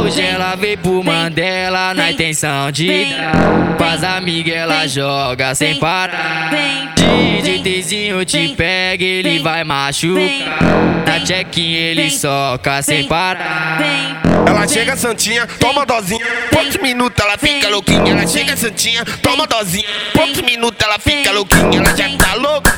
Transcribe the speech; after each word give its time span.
Hoje 0.00 0.20
ela 0.20 0.56
veio 0.56 0.76
pro 0.78 1.04
Mandela 1.04 1.94
na 1.94 2.10
intenção 2.10 2.72
de 2.72 3.04
dar. 3.04 3.76
Faz 3.78 4.02
amiga, 4.02 4.52
ela 4.52 4.86
joga 4.88 5.54
sem 5.54 5.78
parar. 5.78 6.50
DJ 6.96 7.82
Tzinho 7.82 8.24
te 8.24 8.48
pega, 8.56 9.04
ele 9.04 9.38
vai 9.38 9.62
machucar. 9.62 10.24
Na 11.06 11.20
check-in 11.20 11.72
ele 11.72 12.10
soca 12.10 12.82
sem 12.82 13.04
parar. 13.04 13.78
Ela 14.46 14.66
chega 14.66 14.96
santinha, 14.96 15.46
toma 15.60 15.86
dozinha. 15.86 16.26
Poucos 16.50 16.76
minutos 16.78 17.24
ela 17.24 17.38
fica 17.38 17.68
louquinha. 17.68 18.10
Ela 18.10 18.26
chega 18.26 18.56
santinha, 18.56 19.04
toma 19.22 19.46
dozinha. 19.46 19.86
Poucos 20.12 20.40
minutos 20.40 20.84
ela 20.84 20.98
fica 20.98 21.30
louquinha. 21.30 21.78
Ela 21.78 21.96
já 21.96 22.08
tá 22.16 22.34
louca, 22.34 22.73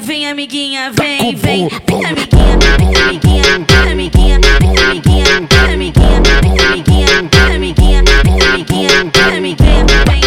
vem 0.00 0.26
amiguinha, 0.26 0.90
vem, 0.92 1.34
vem, 1.34 1.68
vem 1.68 2.04
amiguinha, 2.06 2.56
vem 2.78 2.96
amiguinha, 3.02 3.66
vem 3.68 3.92
amiguinha, 3.92 4.40
vem 4.58 4.78
amiguinha, 4.84 5.24
vem 5.48 5.74
amiguinha, 5.74 6.30
vem 6.40 6.58
amiguinha, 6.66 7.22
vem 7.22 7.56
amiguinha, 7.56 8.02
vem 8.24 8.40
amiguinha, 8.48 9.10
vem 9.12 9.36
amiguinha, 9.36 10.04
vem. 10.06 10.20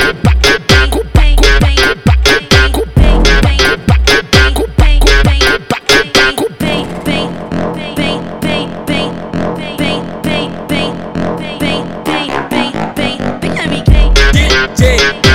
DJ 14.74 15.33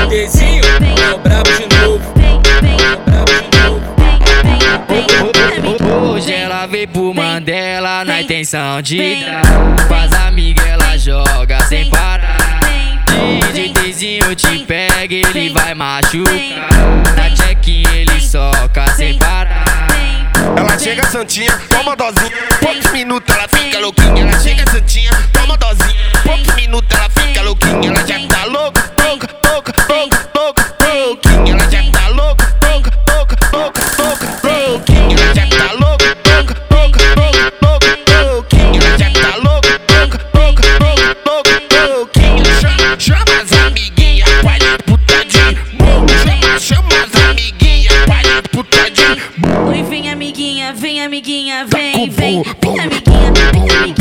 na 8.09 8.23
intenção 8.23 8.81
de 8.81 9.25
dar. 9.25 9.43
Faz 9.87 10.13
amiga, 10.27 10.63
ela 10.63 10.97
joga 10.97 11.63
sem 11.67 11.91
parar. 11.91 12.59
DJ 13.53 13.93
Tzinho 13.93 14.35
te 14.35 14.61
pega, 14.61 15.15
ele 15.15 15.51
vai 15.51 15.75
machucar. 15.75 16.33
Na 17.15 17.31
check-in 17.37 17.85
ele 17.93 18.21
soca 18.21 18.91
sem 18.97 19.19
parar. 19.19 19.65
Ela 20.57 20.79
chega 20.79 21.07
santinha, 21.07 21.53
toma 21.69 21.95
dozinha. 21.95 22.31
Poucos 22.61 22.91
minutos 22.93 23.35
ela 23.35 23.47
fica 23.47 23.79
louquinha. 23.79 24.23
Ela 24.23 24.41
chega 24.41 24.71
santinha, 24.71 25.11
toma 25.33 25.57
dozinha. 25.59 26.11
Poucos 26.25 26.55
minutos 26.55 26.99
ela 26.99 27.11
fica 27.11 27.43
louquinha. 27.43 27.91
Ela 27.91 28.07
já 28.07 28.27
tá 28.27 28.45
louca, 28.47 28.91
louca, 29.05 29.29
louca, 29.45 29.75
louca, 29.89 30.31
louca, 30.35 30.77
louquinha. 30.87 31.53
Ela 31.53 31.71
já 31.71 31.83
tá 31.93 32.09
louca, 32.09 32.57
louca, 32.63 32.91
louca, 33.13 33.37
louca, 33.53 33.83
louca, 34.03 34.49
louquinha. 34.49 35.17
Ela 35.21 35.35
já 35.35 35.47
tá 35.47 35.73
louca, 35.73 35.88
amiguinha, 50.69 50.73
vem 50.75 51.01
amiguinha, 51.01 51.65
vem, 51.65 52.11
vem, 52.11 52.43
vem 52.43 52.81
amiguinha, 52.81 53.53
vem 53.53 53.77
amiguinha, 53.77 53.98